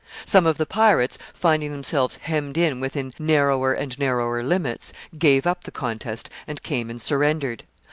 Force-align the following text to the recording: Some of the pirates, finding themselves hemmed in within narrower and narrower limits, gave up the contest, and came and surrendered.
Some 0.25 0.47
of 0.47 0.57
the 0.57 0.65
pirates, 0.65 1.19
finding 1.31 1.71
themselves 1.71 2.15
hemmed 2.23 2.57
in 2.57 2.79
within 2.79 3.13
narrower 3.19 3.71
and 3.71 3.99
narrower 3.99 4.41
limits, 4.41 4.91
gave 5.19 5.45
up 5.45 5.63
the 5.63 5.69
contest, 5.71 6.27
and 6.47 6.63
came 6.63 6.89
and 6.89 6.99
surrendered. 6.99 7.61